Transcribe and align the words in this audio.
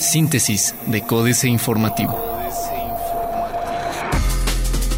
Síntesis 0.00 0.74
de 0.86 1.02
Códice 1.02 1.48
Informativo. 1.48 2.18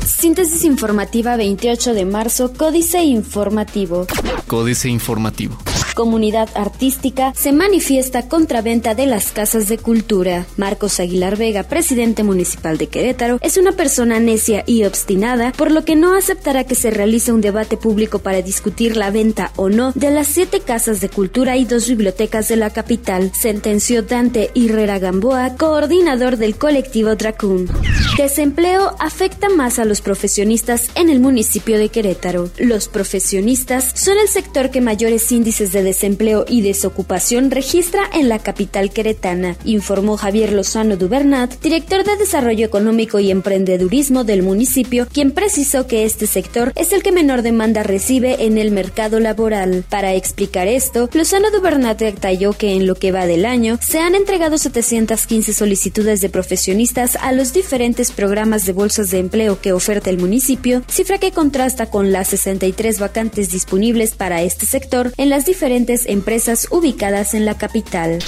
Síntesis 0.05 0.65
informativa 0.65 1.37
28 1.37 1.95
de 1.95 2.05
marzo, 2.05 2.53
Códice 2.53 3.03
Informativo. 3.03 4.07
Códice 4.47 4.89
Informativo 4.89 5.57
comunidad 6.01 6.49
artística 6.55 7.35
se 7.37 7.53
manifiesta 7.53 8.27
contra 8.27 8.63
venta 8.63 8.95
de 8.95 9.05
las 9.05 9.33
casas 9.33 9.69
de 9.69 9.77
cultura. 9.77 10.47
Marcos 10.57 10.99
Aguilar 10.99 11.37
Vega, 11.37 11.65
presidente 11.65 12.23
municipal 12.23 12.79
de 12.79 12.87
Querétaro, 12.87 13.39
es 13.43 13.59
una 13.59 13.73
persona 13.73 14.19
necia 14.19 14.65
y 14.67 14.85
obstinada, 14.85 15.53
por 15.53 15.71
lo 15.71 15.85
que 15.85 15.97
no 15.97 16.15
aceptará 16.15 16.65
que 16.65 16.75
se 16.75 16.91
realice 16.91 17.33
un 17.33 17.43
debate 17.43 17.77
público 17.77 18.21
para 18.21 18.41
discutir 18.41 18.97
la 18.97 19.11
venta 19.11 19.53
o 19.57 19.69
no 19.69 19.93
de 19.95 20.11
las 20.11 20.29
siete 20.29 20.61
casas 20.61 21.03
de 21.03 21.11
cultura 21.11 21.59
y 21.59 21.67
dos 21.67 21.87
bibliotecas 21.87 22.49
de 22.49 22.57
la 22.57 22.71
capital, 22.71 23.31
sentenció 23.39 24.03
Dante 24.03 24.53
Herrera 24.55 24.99
Gamboa, 24.99 25.57
coordinador 25.59 26.39
del 26.39 26.57
colectivo 26.57 27.15
Dracún. 27.15 27.69
Desempleo 28.17 28.97
afecta 28.99 29.51
más 29.51 29.79
a 29.79 29.85
los 29.85 30.01
profesionistas 30.01 30.89
en 30.95 31.11
el 31.11 31.21
municipio 31.21 31.77
de 31.77 31.91
Querétaro. 31.91 32.49
Los 32.57 32.89
profesionistas 32.89 33.93
son 33.95 34.17
el 34.19 34.29
sector 34.29 34.71
que 34.71 34.81
mayores 34.81 35.31
índices 35.31 35.73
de 35.73 35.90
desempleo 35.91 36.45
y 36.49 36.61
desocupación 36.63 37.51
registra 37.51 38.03
en 38.15 38.29
la 38.29 38.39
capital 38.39 38.93
queretana, 38.93 39.57
informó 39.65 40.17
Javier 40.17 40.53
Lozano 40.53 40.97
Dubernat, 40.97 41.61
director 41.61 42.05
de 42.05 42.17
Desarrollo 42.17 42.65
Económico 42.65 43.19
y 43.19 43.33
Emprendedurismo 43.33 44.23
del 44.23 44.45
municipio, 44.45 45.09
quien 45.13 45.33
precisó 45.33 45.89
que 45.89 46.05
este 46.05 46.29
sector 46.29 46.73
es 46.77 46.93
el 46.93 47.03
que 47.03 47.11
menor 47.11 47.43
demanda 47.43 47.83
recibe 47.83 48.47
en 48.47 48.57
el 48.57 48.71
mercado 48.71 49.19
laboral. 49.19 49.85
Para 49.89 50.15
explicar 50.15 50.69
esto, 50.69 51.11
Lozano 51.13 51.51
Dubernat 51.51 51.99
detalló 51.99 52.53
que 52.53 52.75
en 52.75 52.87
lo 52.87 52.95
que 52.95 53.11
va 53.11 53.27
del 53.27 53.45
año 53.45 53.81
se 53.83 53.99
han 53.99 54.15
entregado 54.15 54.59
715 54.59 55.53
solicitudes 55.53 56.21
de 56.21 56.29
profesionistas 56.29 57.17
a 57.17 57.33
los 57.33 57.53
diferentes 57.53 58.13
programas 58.13 58.65
de 58.65 58.75
bolsas 58.75 59.11
de 59.11 59.19
empleo 59.19 59.61
que 59.61 59.73
oferta 59.73 60.09
el 60.09 60.19
municipio, 60.19 60.85
cifra 60.89 61.19
que 61.19 61.33
contrasta 61.33 61.87
con 61.87 62.13
las 62.13 62.29
63 62.29 63.01
vacantes 63.01 63.51
disponibles 63.51 64.13
para 64.13 64.43
este 64.43 64.67
sector 64.67 65.13
en 65.17 65.31
las 65.31 65.47
diferentes 65.47 65.80
empresas 65.89 66.69
ubicadas 66.71 67.35
en 67.35 67.45
la 67.45 67.57
capital. 67.57 68.19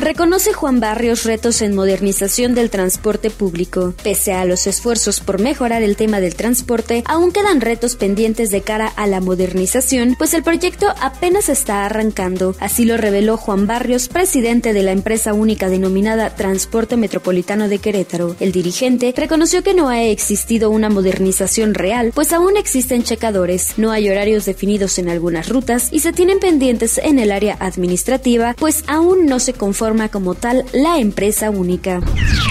Reconoce 0.00 0.52
Juan 0.52 0.80
Barrios 0.80 1.24
retos 1.24 1.62
en 1.62 1.74
modernización 1.74 2.54
del 2.54 2.68
transporte 2.68 3.30
público. 3.30 3.94
Pese 4.02 4.32
a 4.32 4.44
los 4.44 4.66
esfuerzos 4.66 5.20
por 5.20 5.40
mejorar 5.40 5.82
el 5.82 5.96
tema 5.96 6.20
del 6.20 6.34
transporte, 6.34 7.04
aún 7.06 7.30
quedan 7.30 7.60
retos 7.60 7.94
pendientes 7.94 8.50
de 8.50 8.62
cara 8.62 8.88
a 8.88 9.06
la 9.06 9.20
modernización, 9.20 10.16
pues 10.18 10.34
el 10.34 10.42
proyecto 10.42 10.86
apenas 11.00 11.48
está 11.48 11.86
arrancando. 11.86 12.56
Así 12.58 12.84
lo 12.84 12.96
reveló 12.96 13.36
Juan 13.36 13.66
Barrios, 13.66 14.08
presidente 14.08 14.72
de 14.72 14.82
la 14.82 14.92
empresa 14.92 15.32
única 15.32 15.68
denominada 15.68 16.34
Transporte 16.34 16.96
Metropolitano 16.96 17.68
de 17.68 17.78
Querétaro. 17.78 18.34
El 18.40 18.50
dirigente 18.50 19.14
reconoció 19.16 19.62
que 19.62 19.74
no 19.74 19.88
ha 19.88 20.02
existido 20.02 20.70
una 20.70 20.88
modernización 20.88 21.72
real, 21.72 22.12
pues 22.14 22.32
aún 22.32 22.56
existen 22.56 23.04
checadores, 23.04 23.74
no 23.76 23.92
hay 23.92 24.10
horarios 24.10 24.44
definidos 24.44 24.98
en 24.98 25.08
algunas 25.08 25.48
rutas 25.48 25.88
y 25.92 26.00
se 26.00 26.12
tienen 26.12 26.40
pendientes 26.40 26.83
en 27.02 27.18
el 27.18 27.32
área 27.32 27.56
administrativa, 27.60 28.54
pues 28.58 28.84
aún 28.86 29.26
no 29.26 29.38
se 29.38 29.54
conforma 29.54 30.08
como 30.08 30.34
tal 30.34 30.64
la 30.72 30.98
empresa 30.98 31.50
única. 31.50 32.00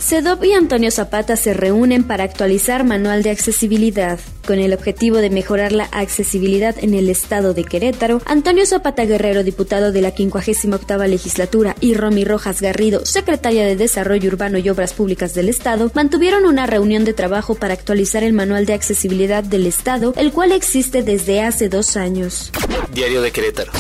CEDOP 0.01 0.43
y 0.45 0.53
Antonio 0.53 0.91
Zapata 0.91 1.35
se 1.35 1.53
reúnen 1.53 2.03
para 2.03 2.23
actualizar 2.23 2.83
manual 2.83 3.23
de 3.23 3.31
accesibilidad. 3.31 4.19
Con 4.45 4.59
el 4.59 4.73
objetivo 4.73 5.17
de 5.17 5.29
mejorar 5.29 5.71
la 5.71 5.85
accesibilidad 5.85 6.75
en 6.77 6.93
el 6.93 7.09
estado 7.09 7.53
de 7.53 7.63
Querétaro, 7.63 8.21
Antonio 8.25 8.65
Zapata 8.65 9.05
Guerrero, 9.05 9.43
diputado 9.43 9.93
de 9.93 10.01
la 10.01 10.11
58 10.11 11.07
legislatura, 11.07 11.77
y 11.79 11.93
Romy 11.93 12.25
Rojas 12.25 12.61
Garrido, 12.61 13.05
secretaria 13.05 13.65
de 13.65 13.77
Desarrollo 13.77 14.29
Urbano 14.29 14.57
y 14.57 14.69
Obras 14.69 14.93
Públicas 14.93 15.33
del 15.33 15.47
Estado, 15.47 15.89
mantuvieron 15.93 16.45
una 16.45 16.67
reunión 16.67 17.05
de 17.05 17.13
trabajo 17.13 17.55
para 17.55 17.73
actualizar 17.73 18.23
el 18.23 18.33
manual 18.33 18.65
de 18.65 18.73
accesibilidad 18.73 19.43
del 19.43 19.65
Estado, 19.65 20.13
el 20.17 20.33
cual 20.33 20.51
existe 20.51 21.03
desde 21.03 21.41
hace 21.41 21.69
dos 21.69 21.95
años. 21.95 22.51
Diario 22.93 23.21
de 23.21 23.31
Querétaro. 23.31 23.71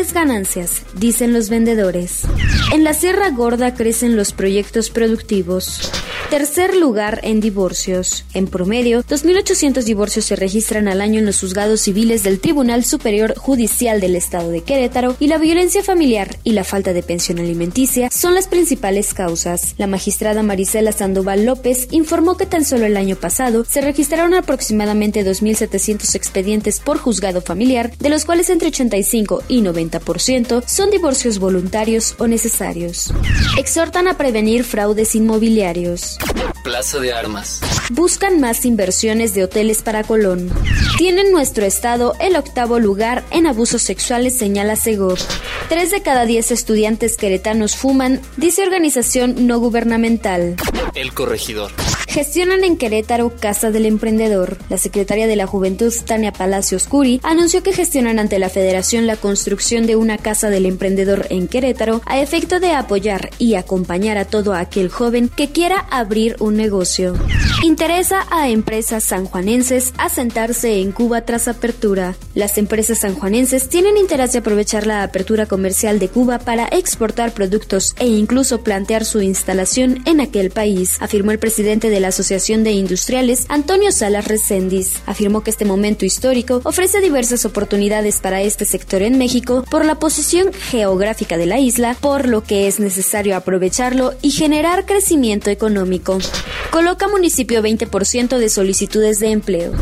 Ganancias, 0.00 0.82
dicen 0.94 1.34
los 1.34 1.50
vendedores. 1.50 2.22
En 2.72 2.84
la 2.84 2.94
Sierra 2.94 3.30
Gorda 3.30 3.74
crecen 3.74 4.16
los 4.16 4.32
proyectos 4.32 4.88
productivos. 4.88 5.92
Tercer 6.30 6.76
lugar 6.76 7.18
en 7.24 7.40
divorcios. 7.40 8.24
En 8.34 8.46
promedio, 8.46 9.02
2.800 9.02 9.82
divorcios 9.82 10.26
se 10.26 10.36
registran 10.36 10.86
al 10.86 11.00
año 11.00 11.18
en 11.18 11.26
los 11.26 11.40
juzgados 11.40 11.80
civiles 11.80 12.22
del 12.22 12.38
Tribunal 12.38 12.84
Superior 12.84 13.34
Judicial 13.36 14.00
del 14.00 14.14
Estado 14.14 14.48
de 14.50 14.62
Querétaro 14.62 15.16
y 15.18 15.26
la 15.26 15.38
violencia 15.38 15.82
familiar 15.82 16.36
y 16.44 16.52
la 16.52 16.62
falta 16.62 16.92
de 16.92 17.02
pensión 17.02 17.40
alimenticia 17.40 18.10
son 18.12 18.36
las 18.36 18.46
principales 18.46 19.12
causas. 19.12 19.74
La 19.76 19.88
magistrada 19.88 20.44
Marisela 20.44 20.92
Sandoval 20.92 21.46
López 21.46 21.88
informó 21.90 22.36
que 22.36 22.46
tan 22.46 22.64
solo 22.64 22.86
el 22.86 22.96
año 22.96 23.16
pasado 23.16 23.64
se 23.68 23.80
registraron 23.80 24.32
aproximadamente 24.34 25.26
2.700 25.26 26.14
expedientes 26.14 26.78
por 26.78 26.98
juzgado 26.98 27.40
familiar, 27.40 27.90
de 27.98 28.08
los 28.08 28.24
cuales 28.24 28.50
entre 28.50 28.68
85 28.68 29.42
y 29.48 29.62
90% 29.62 30.62
son 30.64 30.90
divorcios 30.92 31.40
voluntarios 31.40 32.14
o 32.18 32.28
necesarios. 32.28 33.12
Exhortan 33.58 34.06
a 34.06 34.16
prevenir 34.16 34.62
fraudes 34.62 35.16
inmobiliarios. 35.16 36.19
Plaza 36.62 36.98
de 36.98 37.12
Armas. 37.12 37.60
Buscan 37.90 38.40
más 38.40 38.64
inversiones 38.64 39.34
de 39.34 39.44
hoteles 39.44 39.82
para 39.82 40.04
Colón. 40.04 40.52
Tiene 40.98 41.30
nuestro 41.30 41.64
estado 41.64 42.14
el 42.20 42.36
octavo 42.36 42.78
lugar 42.78 43.24
en 43.30 43.46
abusos 43.46 43.82
sexuales, 43.82 44.36
señala 44.36 44.76
Segov. 44.76 45.18
Tres 45.68 45.90
de 45.90 46.02
cada 46.02 46.26
diez 46.26 46.50
estudiantes 46.50 47.16
queretanos 47.16 47.76
fuman, 47.76 48.20
dice 48.36 48.62
organización 48.62 49.46
no 49.46 49.58
gubernamental. 49.58 50.56
El 50.94 51.12
corregidor. 51.14 51.70
Gestionan 52.10 52.64
en 52.64 52.76
Querétaro 52.76 53.32
Casa 53.38 53.70
del 53.70 53.86
Emprendedor. 53.86 54.58
La 54.68 54.78
secretaria 54.78 55.28
de 55.28 55.36
la 55.36 55.46
Juventud, 55.46 55.94
Tania 56.06 56.32
Palacios 56.32 56.88
Curi, 56.88 57.20
anunció 57.22 57.62
que 57.62 57.72
gestionan 57.72 58.18
ante 58.18 58.40
la 58.40 58.48
Federación 58.48 59.06
la 59.06 59.14
construcción 59.14 59.86
de 59.86 59.94
una 59.94 60.18
Casa 60.18 60.50
del 60.50 60.66
Emprendedor 60.66 61.28
en 61.30 61.46
Querétaro 61.46 62.02
a 62.06 62.20
efecto 62.20 62.58
de 62.58 62.72
apoyar 62.72 63.30
y 63.38 63.54
acompañar 63.54 64.18
a 64.18 64.24
todo 64.24 64.54
aquel 64.54 64.88
joven 64.88 65.28
que 65.28 65.50
quiera 65.52 65.86
abrir 65.88 66.34
un 66.40 66.56
negocio. 66.56 67.14
Interesa 67.62 68.26
a 68.32 68.48
empresas 68.48 69.04
sanjuanenses 69.04 69.94
asentarse 69.96 70.80
en 70.80 70.90
Cuba 70.90 71.24
tras 71.24 71.46
apertura. 71.46 72.16
Las 72.34 72.58
empresas 72.58 72.98
sanjuanenses 72.98 73.68
tienen 73.68 73.96
interés 73.96 74.32
de 74.32 74.40
aprovechar 74.40 74.84
la 74.84 75.04
apertura 75.04 75.46
comercial 75.46 76.00
de 76.00 76.08
Cuba 76.08 76.40
para 76.40 76.66
exportar 76.66 77.34
productos 77.34 77.94
e 78.00 78.08
incluso 78.08 78.62
plantear 78.62 79.04
su 79.04 79.22
instalación 79.22 80.02
en 80.06 80.20
aquel 80.20 80.50
país, 80.50 80.96
afirmó 81.00 81.30
el 81.30 81.38
presidente 81.38 81.88
de 81.88 81.99
la 82.00 82.08
Asociación 82.08 82.64
de 82.64 82.72
Industriales, 82.72 83.46
Antonio 83.48 83.92
Salas 83.92 84.26
Recendis. 84.26 84.94
Afirmó 85.06 85.42
que 85.42 85.50
este 85.50 85.64
momento 85.64 86.04
histórico 86.04 86.60
ofrece 86.64 87.00
diversas 87.00 87.44
oportunidades 87.44 88.20
para 88.20 88.42
este 88.42 88.64
sector 88.64 89.02
en 89.02 89.18
México 89.18 89.64
por 89.70 89.84
la 89.84 89.96
posición 89.96 90.52
geográfica 90.52 91.36
de 91.36 91.46
la 91.46 91.58
isla, 91.58 91.96
por 92.00 92.28
lo 92.28 92.42
que 92.42 92.66
es 92.66 92.80
necesario 92.80 93.36
aprovecharlo 93.36 94.14
y 94.22 94.30
generar 94.30 94.86
crecimiento 94.86 95.50
económico. 95.50 96.18
Coloca 96.70 97.08
municipio 97.08 97.62
20% 97.62 98.38
de 98.38 98.48
solicitudes 98.48 99.18
de 99.18 99.32
empleo. 99.32 99.72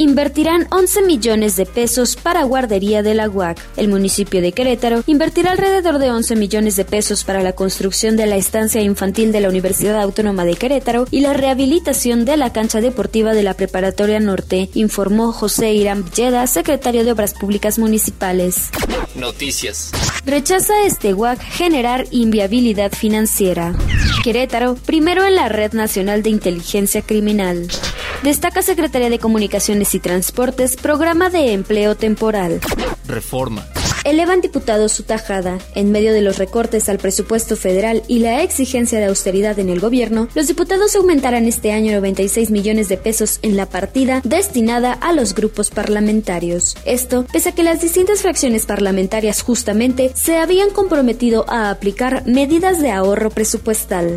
Invertirán 0.00 0.66
11 0.70 1.02
millones 1.02 1.56
de 1.56 1.66
pesos 1.66 2.16
para 2.16 2.44
guardería 2.44 3.02
de 3.02 3.14
la 3.14 3.28
UAC. 3.28 3.58
El 3.76 3.88
municipio 3.88 4.40
de 4.40 4.52
Querétaro 4.52 5.02
invertirá 5.06 5.52
alrededor 5.52 5.98
de 5.98 6.10
11 6.10 6.36
millones 6.36 6.76
de 6.76 6.84
pesos 6.84 7.24
para 7.24 7.42
la 7.42 7.52
construcción 7.52 8.16
de 8.16 8.26
la 8.26 8.36
estancia 8.36 8.80
infantil 8.80 9.32
de 9.32 9.40
la 9.40 9.48
Universidad 9.48 10.00
Autónoma 10.00 10.44
de 10.44 10.56
Querétaro 10.56 11.06
y 11.10 11.20
la 11.20 11.34
rehabilitación 11.34 11.58
habilitación 11.58 12.24
de 12.24 12.36
la 12.36 12.52
cancha 12.52 12.80
deportiva 12.80 13.34
de 13.34 13.42
la 13.42 13.52
Preparatoria 13.52 14.20
Norte, 14.20 14.70
informó 14.72 15.32
José 15.32 15.72
Irán 15.74 16.04
Villeda, 16.04 16.46
secretario 16.46 17.04
de 17.04 17.12
Obras 17.12 17.34
Públicas 17.34 17.78
Municipales. 17.78 18.70
Noticias. 19.14 19.90
Rechaza 20.24 20.72
este 20.86 21.12
WAC 21.14 21.40
generar 21.40 22.06
inviabilidad 22.10 22.92
financiera. 22.92 23.74
Querétaro, 24.24 24.76
primero 24.76 25.26
en 25.26 25.36
la 25.36 25.48
Red 25.48 25.72
Nacional 25.72 26.22
de 26.22 26.30
Inteligencia 26.38 27.02
Criminal. 27.02 27.66
Destaca 28.22 28.62
Secretaría 28.62 29.10
de 29.10 29.18
Comunicaciones 29.18 29.92
y 29.96 29.98
Transportes, 29.98 30.76
Programa 30.76 31.30
de 31.30 31.52
Empleo 31.52 31.96
Temporal. 31.96 32.60
Reforma. 33.08 33.66
Elevan 34.08 34.40
diputados 34.40 34.92
su 34.92 35.02
tajada. 35.02 35.58
En 35.74 35.92
medio 35.92 36.14
de 36.14 36.22
los 36.22 36.38
recortes 36.38 36.88
al 36.88 36.96
presupuesto 36.96 37.56
federal 37.56 38.02
y 38.08 38.20
la 38.20 38.42
exigencia 38.42 38.98
de 38.98 39.04
austeridad 39.04 39.58
en 39.58 39.68
el 39.68 39.80
gobierno, 39.80 40.28
los 40.34 40.46
diputados 40.46 40.96
aumentarán 40.96 41.44
este 41.44 41.72
año 41.72 41.92
96 41.92 42.50
millones 42.50 42.88
de 42.88 42.96
pesos 42.96 43.38
en 43.42 43.54
la 43.54 43.66
partida 43.66 44.22
destinada 44.24 44.94
a 44.94 45.12
los 45.12 45.34
grupos 45.34 45.68
parlamentarios. 45.68 46.74
Esto 46.86 47.26
pese 47.30 47.50
a 47.50 47.52
que 47.52 47.62
las 47.62 47.82
distintas 47.82 48.22
fracciones 48.22 48.64
parlamentarias 48.64 49.42
justamente 49.42 50.10
se 50.14 50.38
habían 50.38 50.70
comprometido 50.70 51.44
a 51.46 51.68
aplicar 51.68 52.26
medidas 52.26 52.80
de 52.80 52.90
ahorro 52.90 53.28
presupuestal. 53.28 54.16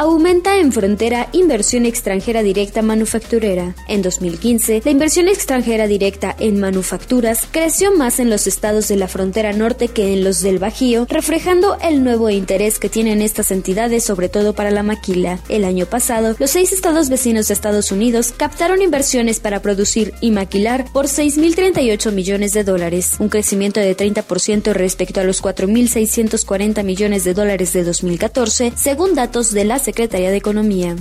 Aumenta 0.00 0.58
en 0.58 0.70
frontera 0.70 1.30
inversión 1.32 1.86
extranjera 1.86 2.42
directa 2.42 2.82
manufacturera. 2.82 3.74
En 3.88 4.02
2015, 4.02 4.82
la 4.84 4.90
inversión 4.90 5.28
extranjera 5.28 5.86
directa 5.86 6.36
en 6.38 6.60
manufacturas 6.60 7.48
creció 7.50 7.96
más 7.96 8.20
en 8.20 8.28
los 8.28 8.46
estados 8.46 8.88
de 8.88 8.96
la 8.96 9.08
frontera 9.08 9.29
norte 9.56 9.88
que 9.88 10.12
en 10.12 10.24
los 10.24 10.40
del 10.42 10.58
Bajío, 10.58 11.06
reflejando 11.08 11.76
el 11.82 12.04
nuevo 12.04 12.30
interés 12.30 12.78
que 12.78 12.88
tienen 12.88 13.22
estas 13.22 13.50
entidades, 13.50 14.04
sobre 14.04 14.28
todo 14.28 14.52
para 14.52 14.70
la 14.70 14.82
maquila. 14.82 15.38
El 15.48 15.64
año 15.64 15.86
pasado, 15.86 16.36
los 16.38 16.50
seis 16.50 16.72
estados 16.72 17.08
vecinos 17.08 17.48
de 17.48 17.54
Estados 17.54 17.92
Unidos 17.92 18.34
captaron 18.36 18.82
inversiones 18.82 19.40
para 19.40 19.62
producir 19.62 20.14
y 20.20 20.30
maquilar 20.30 20.84
por 20.92 21.06
6.038 21.06 22.12
millones 22.12 22.52
de 22.52 22.64
dólares, 22.64 23.14
un 23.18 23.28
crecimiento 23.28 23.80
de 23.80 23.96
30% 23.96 24.72
respecto 24.72 25.20
a 25.20 25.24
los 25.24 25.42
4.640 25.42 26.82
millones 26.84 27.24
de 27.24 27.34
dólares 27.34 27.72
de 27.72 27.84
2014, 27.84 28.72
según 28.76 29.14
datos 29.14 29.52
de 29.52 29.64
la 29.64 29.78
Secretaría 29.78 30.30
de 30.30 30.36
Economía. 30.36 30.96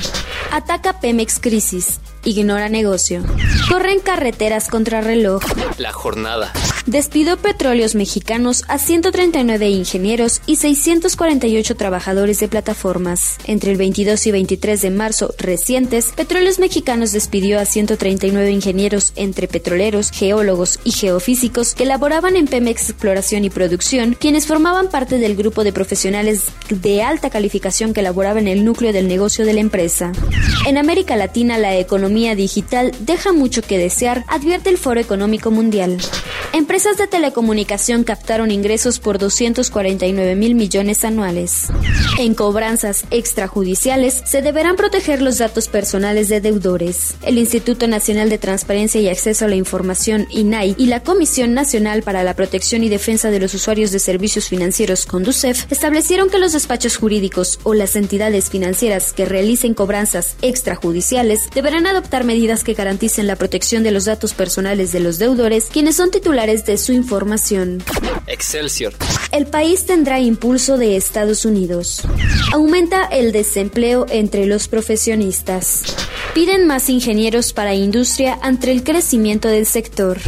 Ataca 0.51 0.99
Pemex 0.99 1.39
crisis. 1.39 1.99
Ignora 2.23 2.69
negocio. 2.69 3.23
Corren 3.69 3.99
carreteras 3.99 4.67
contra 4.67 5.01
reloj. 5.01 5.41
La 5.77 5.93
jornada. 5.93 6.51
Despidió 6.85 7.37
Petróleos 7.37 7.93
Mexicanos 7.93 8.63
a 8.67 8.77
139 8.77 9.69
ingenieros 9.69 10.41
y 10.45 10.55
648 10.55 11.75
trabajadores 11.75 12.39
de 12.39 12.47
plataformas. 12.47 13.37
Entre 13.45 13.71
el 13.71 13.77
22 13.77 14.25
y 14.27 14.31
23 14.31 14.81
de 14.81 14.89
marzo 14.89 15.33
recientes, 15.37 16.11
Petróleos 16.15 16.57
Mexicanos 16.57 17.11
despidió 17.11 17.59
a 17.59 17.65
139 17.65 18.51
ingenieros 18.51 19.13
entre 19.15 19.47
petroleros, 19.47 20.11
geólogos 20.11 20.79
y 20.83 20.91
geofísicos 20.91 21.75
que 21.75 21.85
laboraban 21.85 22.35
en 22.35 22.47
Pemex 22.47 22.89
Exploración 22.89 23.45
y 23.45 23.49
Producción, 23.49 24.15
quienes 24.19 24.47
formaban 24.47 24.89
parte 24.89 25.17
del 25.17 25.35
grupo 25.35 25.63
de 25.63 25.73
profesionales 25.73 26.45
de 26.69 27.03
alta 27.03 27.29
calificación 27.29 27.93
que 27.93 28.01
laboraba 28.01 28.39
en 28.39 28.47
el 28.47 28.65
núcleo 28.65 28.93
del 28.93 29.07
negocio 29.07 29.45
de 29.45 29.53
la 29.53 29.61
empresa. 29.61 30.11
En 30.65 30.77
América 30.77 31.15
Latina, 31.15 31.57
la 31.57 31.77
economía 31.77 32.35
digital 32.35 32.91
deja 32.99 33.31
mucho 33.31 33.61
que 33.61 33.77
desear, 33.77 34.25
advierte 34.27 34.69
el 34.69 34.77
Foro 34.77 34.99
Económico 34.99 35.51
Mundial. 35.51 35.97
Empresas 36.79 36.97
de 36.97 37.07
telecomunicación 37.07 38.05
captaron 38.05 38.51
ingresos 38.51 38.99
por 38.99 39.17
249 39.17 40.37
mil 40.37 40.55
millones 40.55 41.03
anuales. 41.03 41.67
En 42.17 42.33
cobranzas 42.33 43.03
extrajudiciales 43.11 44.23
se 44.25 44.41
deberán 44.41 44.77
proteger 44.77 45.21
los 45.21 45.39
datos 45.39 45.67
personales 45.67 46.29
de 46.29 46.39
deudores. 46.39 47.15
El 47.21 47.37
Instituto 47.37 47.89
Nacional 47.89 48.29
de 48.29 48.37
Transparencia 48.37 49.01
y 49.01 49.09
Acceso 49.09 49.43
a 49.43 49.49
la 49.49 49.57
Información, 49.57 50.25
INAI, 50.29 50.75
y 50.77 50.85
la 50.85 51.03
Comisión 51.03 51.53
Nacional 51.53 52.01
para 52.01 52.23
la 52.23 52.33
Protección 52.33 52.81
y 52.85 52.87
Defensa 52.87 53.29
de 53.29 53.41
los 53.41 53.53
Usuarios 53.53 53.91
de 53.91 53.99
Servicios 53.99 54.47
Financieros, 54.47 55.05
CONDUCEF, 55.05 55.69
establecieron 55.69 56.29
que 56.29 56.39
los 56.39 56.53
despachos 56.53 56.95
jurídicos 56.95 57.59
o 57.63 57.73
las 57.73 57.97
entidades 57.97 58.49
financieras 58.49 59.11
que 59.11 59.25
realicen 59.25 59.73
cobranzas 59.73 60.37
extrajudiciales 60.41 61.49
deberán 61.53 61.87
adoptar 61.87 62.23
medidas 62.23 62.63
que 62.63 62.73
garanticen 62.73 63.27
la 63.27 63.35
protección 63.35 63.83
de 63.83 63.91
los 63.91 64.05
datos 64.05 64.33
personales 64.33 64.93
de 64.93 65.01
los 65.01 65.19
deudores, 65.19 65.67
quienes 65.69 65.97
son 65.97 66.09
titulares 66.09 66.58
de 66.65 66.77
su 66.77 66.93
información. 66.93 67.83
Excelsior. 68.27 68.93
El 69.31 69.47
país 69.47 69.85
tendrá 69.85 70.19
impulso 70.19 70.77
de 70.77 70.95
Estados 70.95 71.45
Unidos. 71.45 72.01
Aumenta 72.53 73.05
el 73.05 73.31
desempleo 73.31 74.05
entre 74.09 74.45
los 74.45 74.67
profesionistas. 74.67 75.83
Piden 76.33 76.67
más 76.67 76.89
ingenieros 76.89 77.53
para 77.53 77.73
industria 77.73 78.37
ante 78.41 78.71
el 78.71 78.83
crecimiento 78.83 79.47
del 79.47 79.65
sector. 79.65 80.19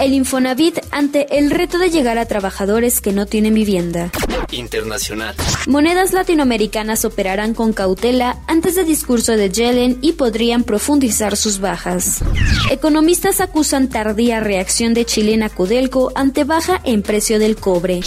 El 0.00 0.12
Infonavit 0.12 0.78
ante 0.90 1.38
el 1.38 1.50
reto 1.50 1.78
de 1.78 1.90
llegar 1.90 2.18
a 2.18 2.26
trabajadores 2.26 3.00
que 3.00 3.12
no 3.12 3.26
tienen 3.26 3.54
vivienda. 3.54 4.10
Internacional. 4.54 5.34
Monedas 5.66 6.12
latinoamericanas 6.12 7.04
operarán 7.04 7.54
con 7.54 7.72
cautela 7.72 8.38
antes 8.46 8.74
del 8.74 8.86
discurso 8.86 9.32
de 9.32 9.50
Yellen 9.50 9.98
y 10.00 10.12
podrían 10.12 10.64
profundizar 10.64 11.36
sus 11.36 11.60
bajas. 11.60 12.22
Economistas 12.70 13.40
acusan 13.40 13.88
tardía 13.88 14.40
reacción 14.40 14.94
de 14.94 15.04
chilena 15.04 15.48
Codelco 15.48 16.12
ante 16.14 16.44
baja 16.44 16.80
en 16.84 17.02
precio 17.02 17.38
del 17.38 17.56
cobre. 17.56 18.00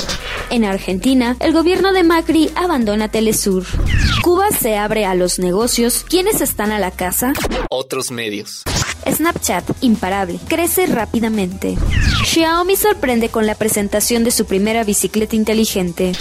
En 0.49 0.63
Argentina, 0.63 1.35
el 1.39 1.53
gobierno 1.53 1.93
de 1.93 2.03
Macri 2.03 2.49
abandona 2.55 3.09
Telesur. 3.09 3.65
Cuba 4.23 4.49
se 4.51 4.77
abre 4.77 5.05
a 5.05 5.15
los 5.15 5.39
negocios. 5.39 6.05
¿Quiénes 6.07 6.41
están 6.41 6.71
a 6.71 6.79
la 6.79 6.91
casa? 6.91 7.33
Otros 7.69 8.11
medios. 8.11 8.63
Snapchat, 9.11 9.69
imparable, 9.81 10.39
crece 10.47 10.85
rápidamente. 10.85 11.75
Xiaomi 12.25 12.75
sorprende 12.75 13.29
con 13.29 13.45
la 13.45 13.55
presentación 13.55 14.23
de 14.23 14.31
su 14.31 14.45
primera 14.45 14.83
bicicleta 14.83 15.35
inteligente. 15.35 16.13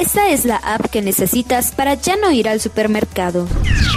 Esta 0.00 0.30
es 0.30 0.46
la 0.46 0.56
app 0.56 0.86
que 0.86 1.02
necesitas 1.02 1.72
para 1.72 1.92
ya 1.92 2.16
no 2.16 2.32
ir 2.32 2.48
al 2.48 2.58
supermercado. 2.58 3.46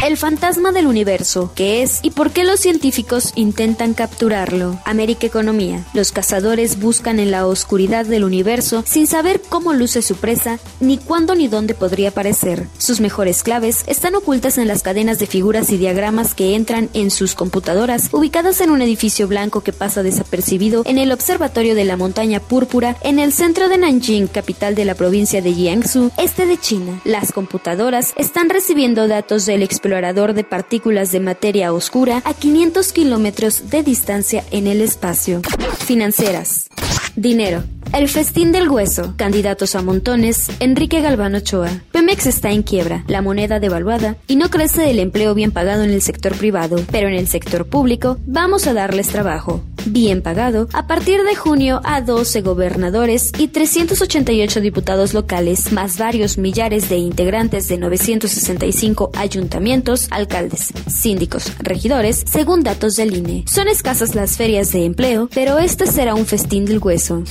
El 0.06 0.18
fantasma 0.18 0.74
del 0.74 0.88
universo, 0.88 1.54
¿qué 1.56 1.82
es 1.82 2.00
y 2.04 2.12
por 2.12 2.32
qué 2.32 2.44
los 2.44 2.60
científicos 2.60 3.32
intentan 3.36 3.94
capturarlo? 3.94 4.78
América 4.84 5.28
Economía. 5.28 5.86
Los 5.94 6.12
cazadores 6.12 6.82
buscan 6.82 7.22
en 7.22 7.32
la 7.32 7.48
oscuridad 7.48 8.06
del 8.06 8.26
universo 8.26 8.84
sin 8.86 9.08
saber 9.08 9.42
cómo 9.48 9.72
luce 9.72 10.02
su 10.02 10.18
presa, 10.18 10.60
ni 10.82 10.98
cuándo 10.98 11.36
ni 11.36 11.48
dónde 11.48 11.74
podría 11.74 12.10
aparecer. 12.10 12.68
Sus 12.78 13.00
mejores 13.00 13.42
claves 13.42 13.86
están 13.88 14.16
ocultas 14.16 14.58
en 14.58 14.68
las 14.68 14.84
cadenas 14.84 15.20
de 15.20 15.28
figuras 15.28 15.70
y 15.70 15.78
diagramas 15.78 16.34
que 16.34 16.54
entran 16.56 16.90
en 16.94 17.12
sus 17.12 17.34
computadoras 17.34 18.10
ubicadas 18.12 18.60
en 18.60 18.72
un 18.72 18.82
edificio 18.82 19.30
blanco 19.30 19.62
que 19.62 19.72
pasa 19.72 20.04
desapercibido 20.04 20.84
en 20.86 20.98
el 20.98 21.14
Observatorio 21.14 21.76
de 21.76 21.86
la 21.86 21.96
Montaña 21.96 22.42
Púrpura 22.42 22.98
en 23.04 23.20
el 23.20 23.32
centro 23.32 23.70
de 23.70 23.78
Nanjing, 23.78 24.28
capital 24.28 24.76
de 24.76 24.84
la 24.84 24.96
provincia 24.96 25.42
de 25.42 25.54
Jiangsu, 25.54 25.93
este 26.18 26.46
de 26.46 26.58
China. 26.58 27.00
Las 27.04 27.32
computadoras 27.32 28.14
están 28.18 28.50
recibiendo 28.50 29.08
datos 29.08 29.46
del 29.46 29.62
explorador 29.62 30.34
de 30.34 30.44
partículas 30.44 31.12
de 31.12 31.20
materia 31.20 31.72
oscura 31.72 32.22
a 32.26 32.34
500 32.34 32.92
kilómetros 32.94 33.70
de 33.70 33.84
distancia 33.84 34.44
en 34.52 34.68
el 34.68 34.82
espacio. 34.82 35.42
Financieras. 35.86 36.70
Dinero. 37.16 37.64
El 37.94 38.10
festín 38.10 38.52
del 38.52 38.70
hueso. 38.70 39.14
Candidatos 39.18 39.76
a 39.76 39.84
montones. 39.84 40.50
Enrique 40.60 41.02
Galván 41.02 41.36
Ochoa. 41.36 41.70
Pemex 41.92 42.26
está 42.26 42.52
en 42.52 42.64
quiebra, 42.64 43.04
la 43.08 43.22
moneda 43.22 43.60
devaluada 43.60 44.18
y 44.28 44.36
no 44.36 44.50
crece 44.50 44.90
el 44.90 44.98
empleo 44.98 45.36
bien 45.36 45.52
pagado 45.52 45.84
en 45.84 45.92
el 45.92 46.02
sector 46.02 46.36
privado, 46.36 46.78
pero 46.92 47.08
en 47.08 47.14
el 47.14 47.28
sector 47.28 47.68
público 47.68 48.18
vamos 48.26 48.66
a 48.66 48.74
darles 48.74 49.10
trabajo. 49.10 49.62
Bien 49.86 50.22
pagado, 50.22 50.70
a 50.72 50.88
partir 50.88 51.24
de 51.24 51.36
junio 51.36 51.82
a 51.84 52.02
12 52.02 52.42
gobernadores 52.42 53.32
y 53.38 53.50
388 53.50 54.62
diputados 54.62 55.14
locales, 55.14 55.74
más 55.74 55.98
varios 55.98 56.38
millares 56.38 56.88
de 56.90 56.98
integrantes 56.98 57.68
de 57.68 57.78
965 57.78 59.12
ayuntamientos, 59.16 60.08
alcaldes, 60.10 60.72
síndicos, 60.88 61.52
regidores, 61.60 62.24
según 62.26 62.64
datos 62.64 62.96
del 62.96 63.16
INE. 63.16 63.44
Son 63.48 63.68
escasas 63.68 64.16
las 64.16 64.38
ferias 64.38 64.72
de 64.72 64.86
empleo, 64.86 65.30
pero 65.34 65.60
este 65.60 65.86
será 65.86 66.16
un 66.16 66.26
festín 66.26 66.66
del 66.66 66.80
hueso. 66.80 67.24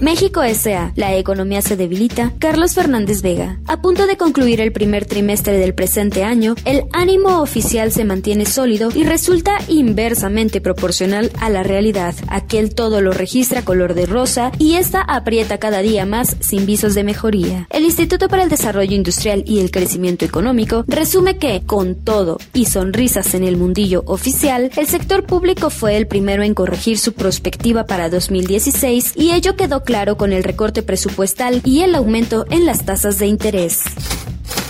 México 0.00 0.42
S.A. 0.42 0.92
La 0.96 1.14
economía 1.14 1.60
se 1.60 1.76
debilita. 1.76 2.32
Carlos 2.38 2.74
Fernández 2.74 3.20
Vega. 3.20 3.60
A 3.66 3.82
punto 3.82 4.06
de 4.06 4.16
concluir 4.16 4.62
el 4.62 4.72
primer 4.72 5.04
trimestre 5.04 5.58
del 5.58 5.74
presente 5.74 6.24
año, 6.24 6.54
el 6.64 6.84
ánimo 6.94 7.42
oficial 7.42 7.92
se 7.92 8.06
mantiene 8.06 8.46
sólido 8.46 8.88
y 8.94 9.04
resulta 9.04 9.58
inversamente 9.68 10.62
proporcional 10.62 11.30
a 11.38 11.50
la 11.50 11.62
realidad. 11.62 12.14
Aquel 12.28 12.74
todo 12.74 13.02
lo 13.02 13.12
registra 13.12 13.62
color 13.62 13.92
de 13.92 14.06
rosa 14.06 14.52
y 14.58 14.76
esta 14.76 15.02
aprieta 15.02 15.58
cada 15.58 15.82
día 15.82 16.06
más 16.06 16.34
sin 16.40 16.64
visos 16.64 16.94
de 16.94 17.04
mejoría. 17.04 17.66
El 17.68 17.84
Instituto 17.84 18.28
para 18.28 18.42
el 18.42 18.48
Desarrollo 18.48 18.96
Industrial 18.96 19.44
y 19.46 19.60
el 19.60 19.70
Crecimiento 19.70 20.24
Económico 20.24 20.82
resume 20.88 21.36
que, 21.36 21.62
con 21.66 21.94
todo 21.94 22.38
y 22.54 22.64
sonrisas 22.64 23.34
en 23.34 23.44
el 23.44 23.58
mundillo 23.58 24.02
oficial, 24.06 24.70
el 24.76 24.86
sector 24.86 25.26
público 25.26 25.68
fue 25.68 25.98
el 25.98 26.06
primero 26.06 26.42
en 26.42 26.54
corregir 26.54 26.98
su 26.98 27.12
prospectiva 27.12 27.84
para 27.84 28.08
2016 28.08 29.12
y 29.14 29.32
ello 29.32 29.56
quedó 29.56 29.82
claro 29.82 29.89
con 30.16 30.32
el 30.32 30.44
recorte 30.44 30.84
presupuestal 30.84 31.62
y 31.64 31.80
el 31.80 31.96
aumento 31.96 32.46
en 32.48 32.64
las 32.64 32.84
tasas 32.84 33.18
de 33.18 33.26
interés. 33.26 33.82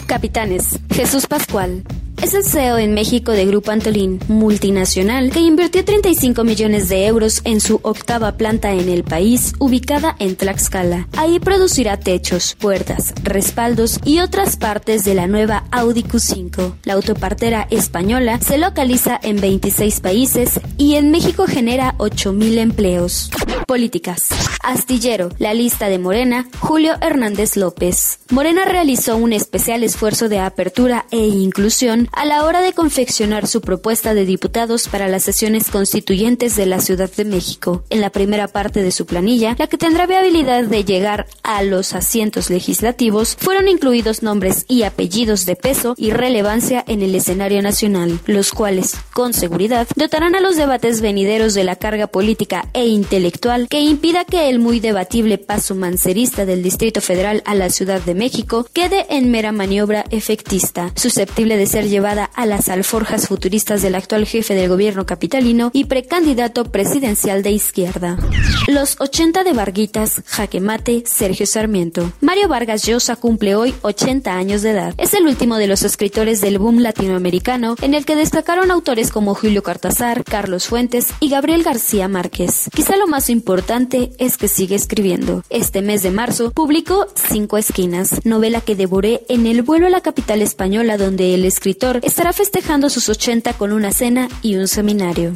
Capitanes, 0.07 0.79
Jesús 0.91 1.27
Pascual. 1.27 1.83
Es 2.23 2.33
el 2.33 2.43
CEO 2.43 2.79
en 2.79 2.95
México 2.95 3.33
de 3.33 3.45
Grupo 3.45 3.71
Antolín, 3.71 4.19
multinacional, 4.29 5.31
que 5.31 5.41
invirtió 5.41 5.85
35 5.85 6.43
millones 6.43 6.89
de 6.89 7.07
euros 7.07 7.43
en 7.45 7.61
su 7.61 7.81
octava 7.83 8.33
planta 8.33 8.73
en 8.73 8.89
el 8.89 9.05
país, 9.05 9.53
ubicada 9.59 10.17
en 10.19 10.37
Tlaxcala. 10.37 11.07
Ahí 11.17 11.39
producirá 11.39 11.99
techos, 11.99 12.57
puertas, 12.59 13.13
respaldos 13.23 14.01
y 14.05 14.21
otras 14.21 14.57
partes 14.57 15.05
de 15.05 15.15
la 15.15 15.27
nueva 15.27 15.65
Audi 15.71 16.03
Q5. 16.03 16.75
La 16.85 16.95
autopartera 16.95 17.67
española 17.71 18.41
se 18.41 18.57
localiza 18.57 19.21
en 19.23 19.41
26 19.41 20.01
países 20.01 20.61
y 20.79 20.97
en 20.97 21.11
México 21.11 21.47
genera 21.47 21.95
8.000 21.99 22.59
empleos. 22.59 23.31
Políticas. 23.67 24.29
Astillero, 24.63 25.31
la 25.39 25.55
lista 25.55 25.89
de 25.89 25.99
Morena, 25.99 26.49
Julio 26.61 26.95
Hernández 27.01 27.57
López. 27.57 28.21
Morena 28.31 28.65
realizó 28.65 29.17
un 29.17 29.33
especial 29.33 29.83
esfuerzo 29.83 30.29
de 30.29 30.39
apertura 30.39 31.07
e 31.11 31.19
inclusión 31.19 32.09
a 32.13 32.25
la 32.25 32.45
hora 32.45 32.61
de 32.61 32.73
confeccionar 32.73 33.47
su 33.47 33.61
propuesta 33.61 34.15
de 34.15 34.25
diputados 34.25 34.89
para 34.89 35.09
las 35.09 35.25
sesiones 35.25 35.71
constituyentes 35.71 36.57
de 36.57 36.67
la 36.67 36.81
Ciudad 36.81 37.11
de 37.11 37.25
México. 37.25 37.85
En 37.91 38.01
la 38.01 38.11
primera 38.11 38.49
parte 38.49 38.83
de 38.83 38.93
su 38.93 39.07
planilla, 39.07 39.57
la 39.59 39.67
que 39.67 39.79
tendrá 39.79 40.07
viabilidad 40.07 40.65
de 40.65 40.85
llegar 40.85 41.27
a 41.43 41.63
los 41.63 41.95
asientos 41.95 42.51
legislativos, 42.51 43.37
fueron 43.39 43.69
incluidos 43.69 44.23
nombres 44.23 44.65
y 44.69 44.83
apellidos 44.83 45.47
de 45.47 45.57
peso 45.57 45.95
y 45.97 46.11
relevancia 46.11 46.85
en 46.87 47.03
el 47.03 47.15
escenario 47.15 47.63
nacional, 47.63 48.21
los 48.27 48.53
cuales 48.53 48.97
con 49.21 49.35
seguridad, 49.35 49.87
dotarán 49.97 50.35
a 50.35 50.41
los 50.41 50.57
debates 50.57 51.03
venideros 51.03 51.53
de 51.53 51.63
la 51.63 51.77
carga 51.77 52.07
política 52.07 52.71
e 52.73 52.87
intelectual 52.87 53.69
que 53.69 53.83
impida 53.83 54.25
que 54.25 54.49
el 54.49 54.61
muy 54.61 54.81
debatible 54.81 55.37
paso 55.37 55.75
mancerista 55.75 56.47
del 56.47 56.63
Distrito 56.63 57.03
Federal 57.03 57.43
a 57.45 57.55
la 57.55 57.69
Ciudad 57.69 58.01
de 58.01 58.15
México 58.15 58.67
quede 58.73 59.05
en 59.11 59.31
mera 59.31 59.53
maniobra 59.53 60.07
efectista, 60.11 60.91
susceptible 60.97 61.59
de 61.59 61.67
ser 61.67 61.87
llevada 61.91 62.25
a 62.25 62.47
las 62.47 62.71
alforjas 62.71 63.29
futuristas 63.29 63.83
del 63.83 63.95
actual 63.95 64.25
jefe 64.25 64.55
del 64.55 64.71
gobierno 64.71 65.05
capitalino 65.05 65.71
y 65.75 65.85
precandidato 65.85 66.65
presidencial 66.73 67.43
de 67.43 67.51
izquierda. 67.51 68.17
Los 68.69 68.99
80 69.01 69.45
de 69.45 69.53
Varguitas, 69.53 70.23
jaque 70.25 70.63
mate, 70.63 71.03
Sergio 71.05 71.45
Sarmiento. 71.45 72.11
Mario 72.23 72.49
Vargas 72.49 72.87
Llosa 72.87 73.17
cumple 73.17 73.55
hoy 73.55 73.75
80 73.83 74.35
años 74.35 74.63
de 74.63 74.71
edad. 74.71 74.95
Es 74.97 75.13
el 75.13 75.27
último 75.27 75.59
de 75.59 75.67
los 75.67 75.83
escritores 75.83 76.41
del 76.41 76.59
boom 76.59 76.79
latinoamericano, 76.79 77.77
en 77.83 77.93
el 77.93 78.07
que 78.07 78.17
destacaron 78.17 78.71
autores 78.71 79.10
como 79.11 79.35
Julio 79.35 79.63
Cortázar, 79.63 80.25
Carlos 80.25 80.67
Fuentes 80.67 81.09
y 81.21 81.29
Gabriel 81.29 81.63
García 81.63 82.09
Márquez. 82.09 82.69
Quizá 82.75 82.97
lo 82.97 83.07
más 83.07 83.31
importante 83.31 84.13
es 84.19 84.37
que 84.37 84.49
sigue 84.49 84.77
escribiendo. 84.77 85.45
Este 85.51 85.83
mes 85.83 86.03
de 86.03 86.11
marzo 86.11 86.51
publicó 86.51 87.07
Cinco 87.15 87.59
Esquinas, 87.59 88.25
novela 88.25 88.61
que 88.61 88.77
devoré 88.77 89.23
en 89.29 89.47
el 89.47 89.63
vuelo 89.63 89.87
a 89.87 89.91
la 89.91 90.01
capital 90.01 90.43
española 90.43 90.97
donde 90.97 91.35
el 91.35 91.45
escritor 91.45 92.01
estará 92.03 92.33
festejando 92.33 92.91
sus 92.91 93.09
80 93.09 93.53
con 93.55 93.73
una 93.73 93.93
cena 93.93 94.29
y 94.43 94.57
un 94.57 94.69
seminario. 94.69 95.33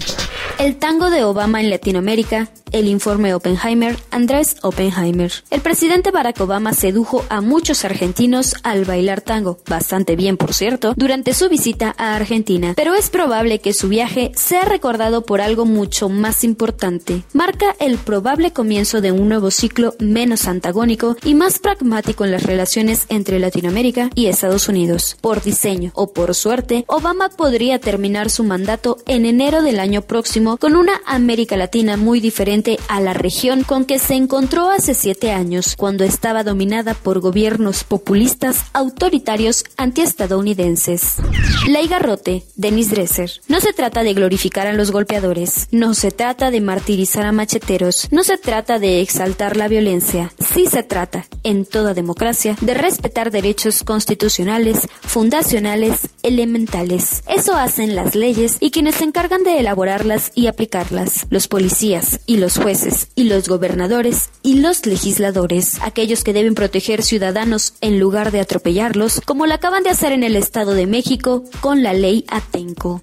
El 0.59 0.77
tango 0.77 1.11
de 1.11 1.25
Obama 1.25 1.61
en 1.61 1.69
Latinoamérica, 1.69 2.49
el 2.71 2.89
informe 2.89 3.35
Oppenheimer, 3.35 3.97
Andrés 4.11 4.57
Oppenheimer. 4.63 5.33
El 5.51 5.61
presidente 5.61 6.11
Barack 6.11 6.41
Obama 6.41 6.75
sedujo 6.75 7.25
a 7.29 7.41
muchos 7.41 7.85
argentinos 7.85 8.55
al 8.63 8.85
bailar 8.85 9.21
tango, 9.21 9.59
bastante 9.69 10.17
bien 10.17 10.37
por 10.37 10.55
cierto, 10.55 10.93
durante 10.97 11.35
su 11.35 11.49
visita 11.49 11.95
a 11.99 12.17
Argentina, 12.17 12.75
pero 12.77 12.95
es 12.95 13.11
probable 13.11 13.54
que 13.59 13.73
su 13.73 13.89
viaje 13.89 14.33
sea 14.35 14.63
recordado 14.63 15.25
por 15.25 15.41
algo 15.41 15.65
mucho 15.65 16.09
más 16.09 16.45
importante. 16.45 17.23
Marca 17.33 17.75
el 17.81 17.99
probable 17.99 18.53
comienzo 18.53 19.01
de 19.01 19.13
un 19.13 19.29
nuevo 19.29 19.51
ciclo 19.51 19.95
menos 19.99 20.47
antagónico 20.47 21.17
y 21.25 21.35
más 21.35 21.59
pragmático 21.59 22.25
en 22.25 22.31
las 22.31 22.45
relaciones 22.45 23.07
entre 23.09 23.39
Latinoamérica 23.39 24.11
y 24.15 24.27
Estados 24.27 24.69
Unidos. 24.69 25.17
Por 25.21 25.43
diseño 25.43 25.93
o 25.95 26.13
por 26.13 26.35
suerte, 26.35 26.85
Obama 26.87 27.29
podría 27.29 27.79
terminar 27.79 28.31
su 28.31 28.45
mandato 28.45 28.99
en 29.07 29.27
enero 29.27 29.63
del 29.63 29.81
año 29.81 30.03
próximo 30.03 30.57
con 30.57 30.77
una 30.77 31.01
América 31.07 31.57
Latina 31.57 31.97
muy 31.97 32.21
diferente 32.21 32.79
a 32.89 33.01
la 33.01 33.15
región 33.15 33.65
con 33.65 33.85
que 33.85 33.99
se 33.99 34.15
encontró 34.15 34.71
hace 34.71 34.95
siete 34.95 35.31
años, 35.31 35.75
cuando 35.77 36.05
estaba 36.05 36.45
dominada 36.45 36.95
por 36.95 37.21
gobiernos 37.21 37.85
populistas 37.85 38.65
autoritarios 38.73 39.65
antiestadounidenses. 39.77 41.17
Ley 41.69 41.89
Garrote, 41.89 42.45
Denis 42.57 42.91
Dresser. 42.91 43.31
No 43.47 43.61
se 43.61 43.75
trata 43.75 44.03
de 44.03 44.15
glorificar 44.15 44.67
a 44.67 44.73
los 44.73 44.91
golpeadores, 44.91 45.69
no 45.71 45.93
se 45.93 46.11
trata 46.11 46.51
de 46.51 46.63
martirizar 46.63 47.27
a 47.27 47.33
macheteros, 47.33 48.09
no 48.11 48.25
se 48.25 48.39
trata 48.39 48.79
de 48.79 49.03
exaltar 49.03 49.59
la 49.59 49.69
violencia, 49.69 50.33
sí 50.55 50.65
se 50.65 50.83
trata, 50.83 51.27
en 51.43 51.67
toda 51.67 51.93
democracia, 51.93 52.57
de 52.63 52.73
respetar 52.73 53.31
derechos 53.31 53.85
constitucionales, 53.85 54.89
fundacionales, 55.03 56.09
elementales. 56.23 57.23
Eso 57.29 57.55
hacen 57.55 57.95
las 57.95 58.15
leyes 58.15 58.57
y 58.61 58.71
quienes 58.71 58.95
se 58.95 59.05
encargan 59.05 59.45
de 59.45 59.59
elaborarlas 59.61 60.33
y 60.35 60.47
aplicarlas, 60.47 61.27
los 61.29 61.47
policías 61.47 62.21
y 62.25 62.39
los 62.39 62.57
jueces 62.57 63.09
y 63.15 63.25
los 63.25 63.47
gobernadores 63.47 64.31
y 64.43 64.61
los 64.61 64.87
legisladores, 64.87 65.77
aquellos 65.83 66.25
que 66.25 66.33
deben 66.33 66.55
proteger 66.55 67.03
ciudadanos 67.03 67.75
en 67.83 68.01
lugar 68.01 68.33
de 68.33 68.41
atropellarlos, 68.41 69.21
como 69.27 69.47
lo 69.47 69.53
acaban 69.53 69.83
de 69.83 69.91
hacer 69.91 70.13
en 70.13 70.25
el 70.25 70.35
Estado 70.35 70.73
de 70.73 70.87
México 70.87 71.45
con 71.61 71.83
la 71.83 71.93
ley 71.93 72.25
Atenco. 72.29 73.03